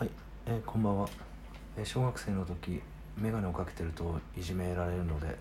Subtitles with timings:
[0.00, 0.10] はい、
[0.46, 1.08] えーこんばんは、
[1.76, 2.80] えー小学生の時
[3.18, 5.36] 眼鏡をかけてるといじめられるので、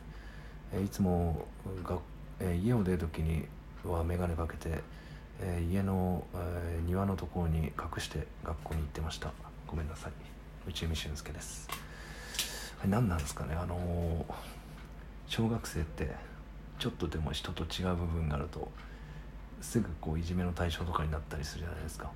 [0.73, 1.45] えーいつも
[1.81, 1.97] が、
[2.41, 3.45] え家を出る時に
[3.85, 4.83] は眼鏡かけて、
[5.41, 9.31] え家の、え庭のところに隠して学校に行ってました。
[9.65, 10.11] ごめんなさい。
[10.67, 11.69] 内海俊介です。
[12.79, 13.55] はい何なんですかね。
[13.55, 14.25] あの
[15.29, 16.11] 小学生って
[16.79, 18.69] ちょっとでも人と違う部分があると
[19.61, 22.11] すぐこういじめの対象とかになったりするじゃないですか。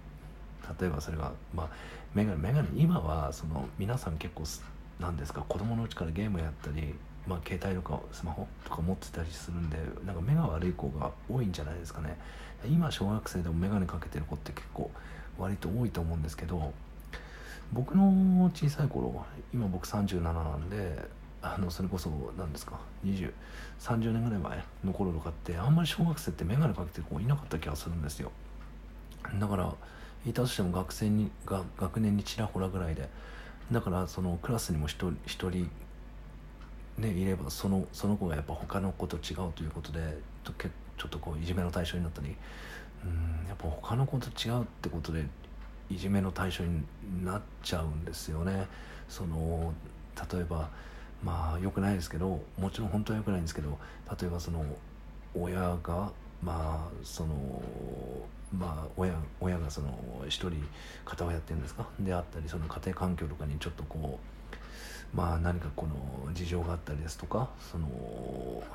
[0.79, 1.69] 例えばそれがまあ
[2.13, 4.63] メガネメガネ今はその皆さん結構す
[4.99, 6.95] なんですか子供のうちからゲームやったり、
[7.27, 12.17] まあ、携帯とかスマホとか持ってたりするんでなんか目が悪い子が多いんじゃないですかね。
[12.65, 14.89] 今小学生でもメガネかけてる子って結構
[15.37, 16.71] 割と多いと思うんですけど
[17.73, 20.97] 僕の小さい頃今僕37なんで
[21.41, 28.31] あのそれこそ何ですか2030年ぐらい前の頃とかってあんまり小学生って眼鏡かけてる子いなかった気がするんですよ。
[29.39, 29.73] だから
[30.25, 33.09] いたとしても学生にが学年にちらほらぐらいで
[33.71, 35.69] だからそのクラスにも一人一人
[36.97, 42.35] ねいればそのその子がやっぱ他の子と違うということでとけちょっとこういじめの対象になったり
[43.03, 45.25] うんやっぱ他の子と違うってことで
[45.89, 46.83] いじめの対象に
[47.23, 48.67] なっちゃうんですよね。
[49.09, 49.73] その
[50.31, 50.69] 例えば
[51.23, 53.77] まあ良くないですけどもちろん本当は良くないんですけど
[54.19, 54.65] 例えばその
[55.35, 57.61] 親がまあその
[58.57, 60.63] まあ親親がその一人
[61.05, 61.87] 片親っていうんですか？
[61.99, 67.87] であったりその家庭環境とかにちょっとこうまあ何かこの事情があったりですとかその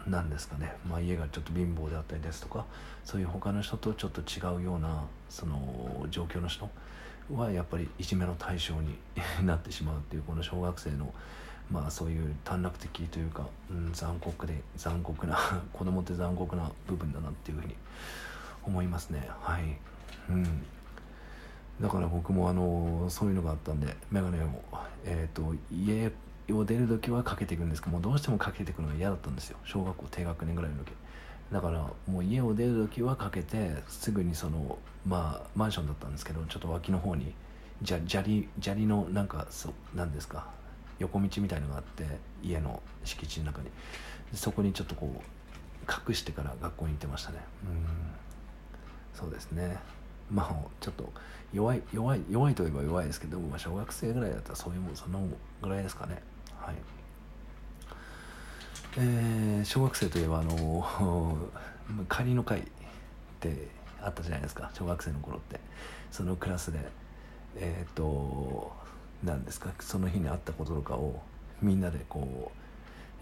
[0.07, 2.65] 何ですかね、まあ、家がちょっと貧乏であったりですとか
[3.05, 6.69] そういう他の人とちょっと違うようなその状況の人
[7.35, 8.97] はやっぱりいじめの対象に
[9.45, 11.13] なってしまうっていうこの小学生の
[11.71, 15.37] まあそういう短絡的というか、うん、残酷で残酷な
[15.73, 17.75] 子供って残酷な部分だなっていうふうに
[18.65, 19.29] 思いますね。
[19.41, 19.63] はい。
[20.31, 20.45] うん。
[21.81, 24.63] だから僕もあのそういうのがあったんで眼鏡を、
[25.05, 26.11] えー、と家
[26.53, 29.59] を出る時はかけていくんですけどもどうしてもかけていくのが嫌だったんですよ。
[29.65, 30.93] 小学校低学年ぐらいの時。
[31.53, 37.33] だからもう家を出る時はかけてすぐにそのまあマンションだったんですけどちょっと脇の方に
[37.85, 40.47] 砂利砂利のなんかそなんですか
[40.99, 42.05] 横道みたいのがあって
[42.43, 43.71] 家の敷地の中に。
[44.35, 47.39] そこにちょっとこう隠してから学校に行ってましたね。
[47.65, 48.28] うん。
[49.15, 49.79] そうですね。
[50.31, 51.11] まあちょっと
[51.53, 55.27] 弱い弱い弱いといえば弱いですけど、まあ、小学生ぐらいだったらそういうもんその
[55.63, 56.23] ぐらいですかね。
[56.59, 56.75] はい。
[58.97, 61.39] えー小学生といえばあの
[62.09, 62.65] 仮の会っ
[63.41, 63.69] て
[64.03, 64.71] あったじゃないですか。
[64.75, 65.61] 小学生の頃って。
[66.11, 66.79] そのクラスで
[67.57, 68.73] えっ、と
[69.23, 71.21] 何ですかその日にあったこととかを
[71.61, 72.59] みんなでこう、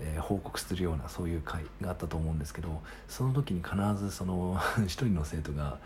[0.01, 5.79] えー報告するようなそういう会があったと思うんですけどその時に必ずその 一人の生徒が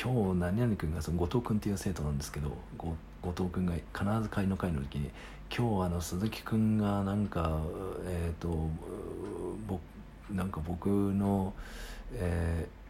[0.00, 2.96] 今日何々君がその後藤君っていう生徒なんですけど後
[3.32, 5.10] 藤君が必ず会の会の時に
[5.56, 7.60] 今日あの鈴木君がなんか
[8.06, 8.68] えっ、と
[9.66, 9.80] 僕
[10.30, 11.54] なんか僕の、
[12.12, 12.86] えー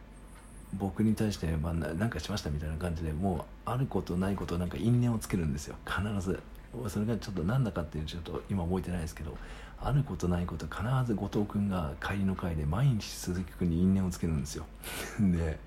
[0.73, 5.75] 僕に対して、まあ、なんかしましたみたいな感じでもうあることないことなんか因縁をつけるんですよ。
[5.85, 6.39] 必ず。
[6.87, 9.37] それがちょっとなんだかっていうちょっと今覚えてないですけど
[9.79, 14.65] あることないこと必ず後藤君が帰りの会で毎日鈴木君に因縁をつけるんですよ。
[15.19, 15.59] で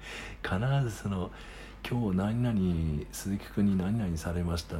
[0.42, 1.30] 必ずその
[1.88, 4.76] 今日何々鈴木君に何々されました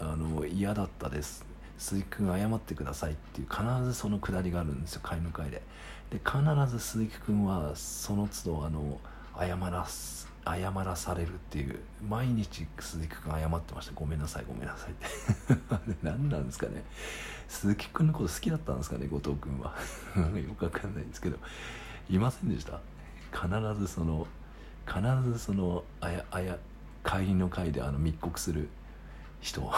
[0.00, 1.44] あの嫌だったです。
[1.78, 5.62] 鈴木君謝ってくださいっていう必ずそのくだりがあるんですよ会の会で。
[6.10, 6.40] で必
[6.70, 9.00] ず鈴木君はその都度あの
[9.38, 10.35] 謝らす。
[10.46, 13.92] 謝らされるっていう毎日鈴木君謝ってました。
[13.96, 15.06] ごめんなさいごめんなさいって。
[16.06, 16.84] 何なんですかね。
[17.48, 19.74] 鈴木君のこと好きだったんですかね後藤君は。
[20.38, 21.36] よくわかんないんですけど。
[22.08, 22.80] いませんでした？
[23.32, 23.48] 必
[23.80, 24.26] ずその
[24.86, 25.00] 必
[25.32, 26.56] ずそのあやあや
[27.02, 28.68] 会の会であの密告する
[29.40, 29.60] 人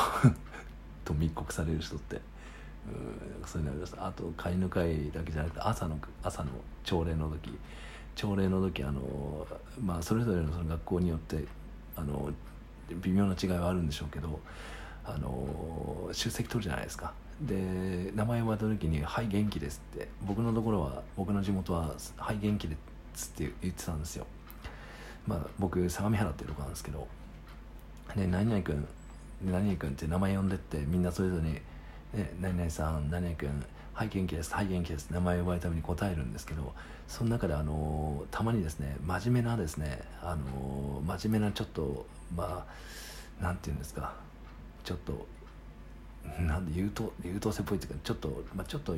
[1.06, 2.20] と密告される人って。
[2.88, 4.06] うんそういうのありました。
[4.06, 6.50] あと会の会だけじゃなくて朝の朝の
[6.84, 7.58] 朝礼の時
[8.18, 9.46] 朝礼の時あの
[9.80, 11.44] まあそれぞれのその学校によって
[11.94, 12.32] あの
[12.90, 14.40] 微妙な違いはあるんでしょうけど
[15.04, 17.14] あの出席取るじゃないですか。
[17.40, 22.76] で名前を渡る時に「はい元気です」って僕のところは僕の地元は「はい元気で
[23.14, 24.26] す」って言ってたんですよ。
[25.24, 27.06] まあ僕相模原っていうとこなんですけど
[28.16, 28.84] で何々君
[29.44, 31.52] 何々君って名前呼んでってみんなそれぞれに
[32.12, 33.64] 「ね、何々さん何々君
[33.98, 34.54] はい元気です。
[34.54, 36.72] はい元気です」名前を呼ばれたために答えるんですけど
[37.08, 42.06] その中であのたまにですね真面目なですねあの真面目なちょっと
[42.36, 42.64] ま
[43.40, 44.14] あなんていうんですか
[44.84, 45.26] ちょっと
[46.38, 48.94] なんで優等優等生っぽいっていうかちょっと、まあ、ちょっと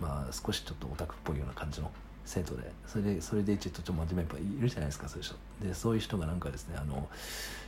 [0.00, 1.90] まあ少しちょっとオタクっぽいような感じの
[2.24, 5.34] 生徒でそれでそれでちょっとちょっと真面目やっぱいるじゃないですかそういう人。
[5.60, 7.08] でそういう人がなんかですねあの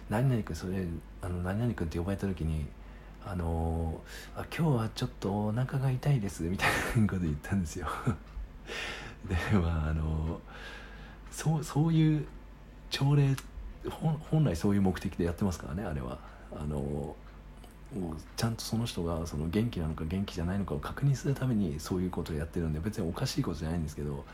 [0.09, 0.87] 何々君それ
[1.23, 2.67] あの何々君って呼ばれた時に
[3.31, 4.01] あの
[4.35, 7.87] あ今日はちょっとお腹が痛いですみたいなこと言ったんですよ。
[9.29, 10.41] でまああの
[11.31, 12.27] そうそういう
[12.89, 13.37] 朝礼
[14.31, 16.19] 本来そういう目的でやってますからねあれは。
[16.51, 17.15] あの
[17.95, 24.25] もうちゃんとその人がその元気なのか元気じゃないのかを確認するためにそういうことをやってるんで別におかしいことじゃないんですけど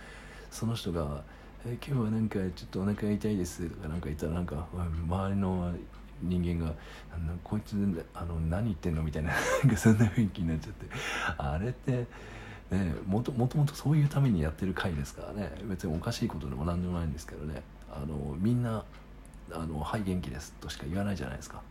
[0.50, 1.22] その人が
[1.66, 5.72] 「え今日はなんかちょっとお腹が痛いです」とかなんか言ったらなんか周りの
[6.28, 6.74] 人間が
[7.44, 7.76] 「こいつ
[8.14, 9.32] あの何言ってんの?」みたいな
[9.76, 10.86] そんな雰囲気になっちゃって
[11.38, 12.06] あれって
[12.70, 18.84] ねもともともとそういうためにやってる回ですからね別におかしいことでも何でもないんですけどねあのみんな
[19.52, 21.62] あの「はい元気です」としか言わないじゃないですか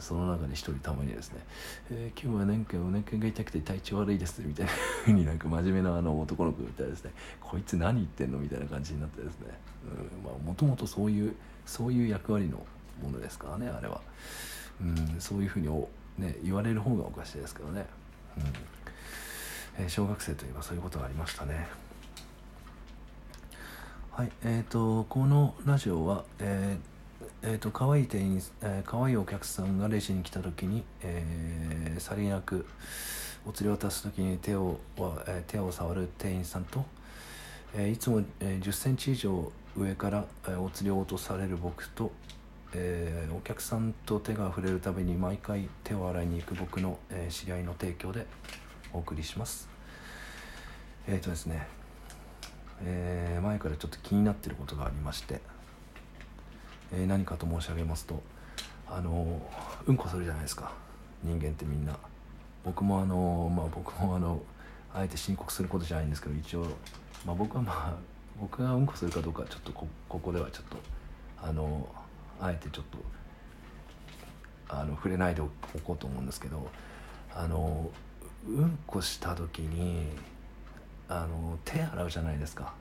[0.00, 1.38] その中で一人たまにですね
[1.90, 4.72] 「えー、今日はなんかお腹が痛くて体調悪いです」みたいな
[5.04, 9.46] ふうになんか真面目なあの男の子みたいですね「こいつ何言ってんの?」みたいな感じになってですね
[10.44, 11.34] もともとそういう
[11.64, 12.64] そういう役割の
[13.02, 14.00] ものですからねあれは、
[14.80, 15.68] うん、そういうふうに
[16.18, 17.86] ね、言われる方がおかしいですけどね、
[18.36, 19.84] うん。
[19.84, 21.68] えー、小学生といえばそういうことがありましたね。
[24.10, 32.66] はいえーと、このラジオは、えーえーと、可愛い店員、えー、可愛いお客さんがレジに来た時に、えー、さりげなく
[33.46, 34.80] お釣り渡す時に手を,、
[35.28, 36.84] えー、手を触る店員さんと、
[37.76, 42.10] えー、いつも、え、1 0センチ以上上から、えー、お釣りを落とされる僕と、
[42.74, 48.26] えー、お客さんと手が触れるたびに毎回手を洗いに行く僕の、えー、知り合いの提供で
[48.92, 49.68] お送りします。
[51.06, 51.66] えっ、ー、とですね、
[52.84, 55.40] えー、前からちょっと気になってることがありまして、
[56.92, 58.22] えー、何かと申し上げますと
[58.86, 59.40] あの
[59.86, 60.72] うんこするじゃないですか。
[61.22, 61.96] 人間ってみんな。
[62.64, 64.42] 僕もあのまあ僕もあの
[64.92, 66.66] あえて申告することじゃないんですけど一応、
[67.24, 67.94] まあ、僕はまあ
[68.38, 70.76] 僕がうんこするかどうかちょっとここではちょっと
[71.42, 71.88] あの
[72.40, 72.98] あえてちょっと
[74.68, 75.48] あの触れないでお
[75.84, 76.68] こうと思うんですけど
[77.34, 77.90] あの
[78.46, 80.06] うんこした時に
[81.08, 82.72] あの手洗うじゃないですか。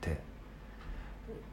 [0.00, 0.20] 手。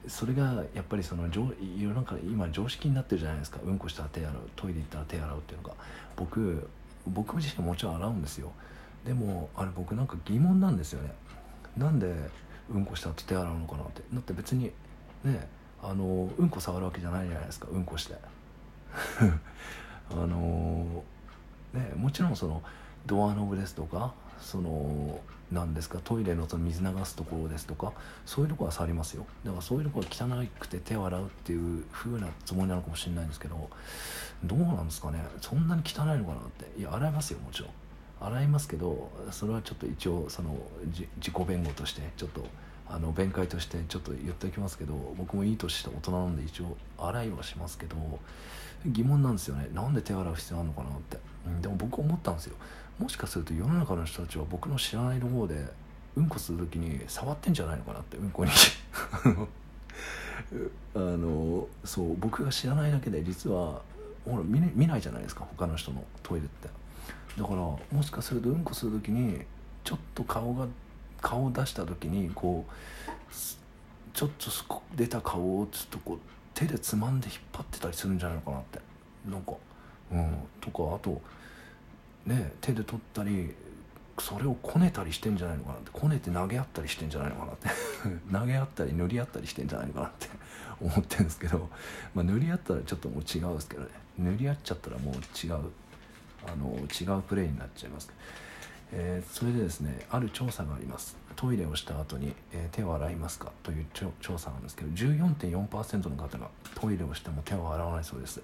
[0.07, 3.60] それがやっぱりその世の中今常識になってるじゃないですか。
[3.63, 4.34] うんこしたら手洗う。
[4.56, 5.75] トイレ行ったら手洗うっていうのが。
[6.16, 6.68] 僕
[7.07, 8.52] 僕自身もちろん洗うんですよ。
[9.06, 11.12] でもあれ僕なんか疑問なんですよね。
[11.78, 12.13] なんで
[12.69, 14.02] うんこした後手洗うのかなって。
[14.12, 14.72] だって別に
[15.24, 15.48] ね
[15.84, 18.16] あのうんこ触るわけじゃないじゃないですかうんこして。
[20.12, 21.04] あの
[21.74, 22.64] ねもちろんその
[23.06, 25.20] ドアノブですとかその
[25.52, 27.94] 何ですかトイレのその水流すところですとか
[28.26, 29.26] そういうとこは触りますよ。
[29.44, 33.70] だからそういうとこは汚くて手を洗うっていう風なつもりなのかもしれないんですけど
[34.44, 35.24] どうなんですかね。
[35.42, 36.24] そんなに汚いのかなっ
[36.58, 36.80] て。
[36.80, 37.72] いや洗いますよもちろん。
[38.22, 40.56] 洗いますけどそれはちょっと一応その
[40.86, 42.46] 自己弁護としてちょっと
[42.90, 47.96] あの弁解としてちょっと言っておきますけど僕もいい年した大人なんで一応洗いはしますけど
[48.86, 49.70] 疑問なんですよね。
[49.74, 52.56] なんで手洗う必要あるのかなって、うん、でも僕思ったんですよ。
[52.98, 55.66] もしかすると世の中の人たちは僕の知らないところで
[56.16, 58.52] うんこする時に触ってんじゃないのかなってうんこに。
[60.96, 63.82] あのそう僕が知らないだけで実は
[64.26, 66.70] ほら見,、見ないじゃないですか他の人のトイレって。
[67.38, 69.42] だからもしかするとうんこする時に
[69.84, 70.66] ちょっと顔が
[71.21, 72.71] 顔を出した時にこう
[74.13, 76.19] ちょっと出た顔をちょっとこう
[76.54, 78.80] 手でつまんで引っ張ってたりするんじゃないのかなって。
[79.30, 79.54] なんか
[80.12, 80.38] うん。
[80.60, 81.21] とかあと
[82.26, 83.54] ね手で取ったり
[84.18, 85.90] それをこねたりしてんじゃないのかなって。
[85.94, 87.69] こねて投げ合ったりしてんじゃないのかなって。
[88.31, 90.28] 投げ合ったり塗り合ったりしてんじゃないのかなって
[90.81, 91.69] 思ってるんですけど、
[92.14, 93.90] まあ、塗り合ったらちょっともう違うですけどね。
[94.18, 95.71] 塗り合っちゃったらもう違う
[96.47, 98.11] あの違うプレーになっちゃいます、
[98.92, 101.16] えー、それでですねある調査があります。
[101.36, 103.52] トイレをした後に、えー、手を洗いますか？
[103.64, 103.86] という
[104.19, 108.42] 調査なんですけど14.4%の方がトイレをしても手を洗わないそうです、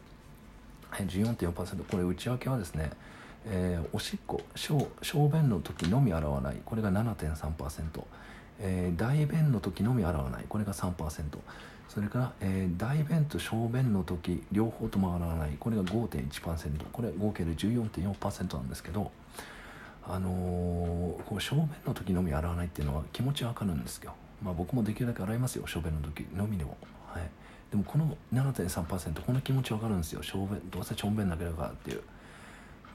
[0.90, 2.92] はい、14.4%これ内訳はですね
[3.48, 6.58] えー、おしっこ小小便の時のみ洗わない。
[6.66, 8.04] これが7.3%、
[8.60, 10.46] えー、大便の時のみ洗わない。
[10.50, 10.92] これが3%
[11.88, 15.58] それから、えー、大便と小便の時両方とも洗わない。
[15.60, 19.12] これが5.1%これ合計で14.4%なんですけど
[20.08, 24.14] あのー、こう小便の時のみ洗わないっていうのは気持ちわかるんですよ。
[24.44, 26.78] まあ僕もできるだけ洗いますよ小便の時のみでも。
[27.08, 27.24] はい。
[27.72, 30.22] でもこの7.3%この気持ちわかるんですよ。
[30.22, 32.02] 小便どうせ小便だけだからっていう。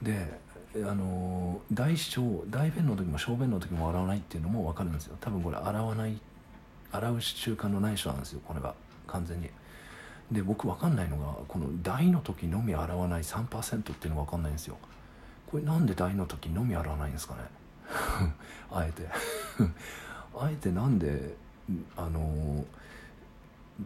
[0.01, 0.39] で
[0.75, 5.17] あの大小大便の時も小便の時も洗わないっていうのも分かるんですよ。
[5.19, 6.17] 多分これ洗わない
[6.91, 8.73] 洗う習慣のない人なんですよこれは
[9.07, 9.49] 完全に。
[10.31, 14.77] で僕分かんないのがこの大の時のみ洗わない3%っていうのが分かんないんですよ。
[15.51, 17.41] これなんで大の時のみ洗わないんですかね？
[18.71, 19.07] あえて。
[20.33, 21.35] あえてなんで
[21.97, 22.65] あの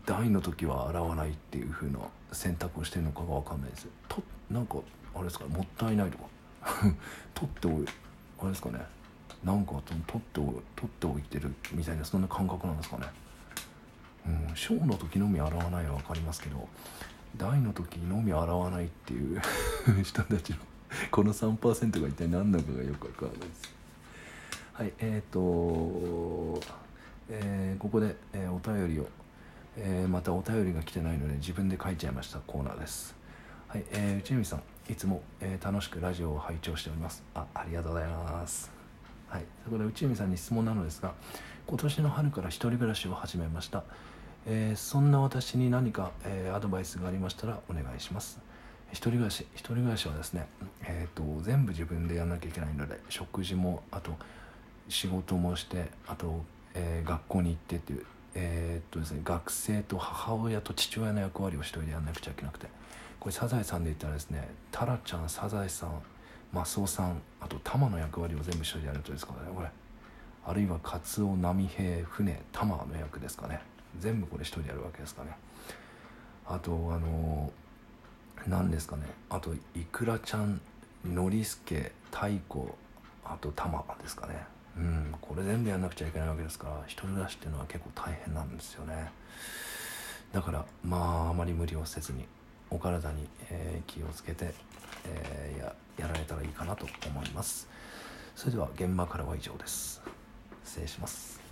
[0.05, 1.97] 大の時は洗わないっていう風な
[2.31, 3.87] 選択をしてるのかが分かんないです。
[4.07, 4.77] となんか
[5.15, 6.25] あれですかもったいないとか。
[7.33, 7.85] 取っておい
[8.39, 8.85] あれですかね。
[9.43, 10.43] なんか取ってお
[10.75, 13.07] 取っておいてるみたいなそんな感覚なんですかね。
[14.27, 16.67] うん小の時のみ洗わないは分かりますけど
[17.37, 19.41] 大の時のみ洗わないっていう
[20.03, 20.57] 人たちの
[21.11, 23.75] この3%が一体何なのかがよく分からないです。
[24.73, 26.61] はいえっ、ー、と、
[27.29, 29.07] えー、ここで、えー、お便りを、
[29.77, 33.15] えまたお便りが来てないので自分で書いちゃいましたコーナーです。
[33.67, 37.23] はい、えー、内海さんいつも、え楽しくラジオを拝聴しております。
[37.33, 38.71] あありがとうございます。
[39.27, 41.13] はいそこで内海さんに質問なのですが
[41.67, 43.83] 今年の春から一人暮らしを始めました。
[44.47, 48.39] えー、そんな私に何か、えー、アドバイスがありましたらお願いします。
[48.91, 50.47] 一人暮らし一人暮らしはですね、
[50.83, 54.11] えーと、全部自分でやらなきゃいけないので食事もあと
[54.87, 58.05] 仕事もしてあと、えー、学校に行ってっていう
[58.37, 62.67] えー、とですね学生と母親と父親の役割を一人でやらなくちゃいけなくて
[63.17, 66.01] これサザエさんで言ったらですねタラちゃんサザエさん
[66.51, 69.67] マスオさんあとタマの役割を全部一人でやるとですからねこれ。
[70.47, 73.59] あるいはカツオ波平船タマの役ですかね。
[73.99, 75.31] 全部これ一人でやるわけですかね。
[76.45, 77.51] あとあの
[78.47, 79.03] 何ですかね。
[79.29, 79.59] あとい
[79.91, 80.61] くらちゃん
[81.05, 82.71] ノリスケ太鼓
[83.23, 84.45] あと玉ですかね。
[84.77, 89.11] うんこれ全部やんなくちゃいけないわけですから一人暮らしっていうのは結構大変なんですよね。
[90.33, 92.25] だからまああまり無理をせずに
[92.69, 94.53] お体に、えー、気をつけて、
[95.05, 97.67] えー、ややられたらいいかなと思います。
[98.35, 100.01] それでは現場からは以上です。
[100.65, 101.44] 失礼します。